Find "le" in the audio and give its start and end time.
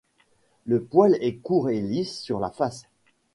0.65-0.81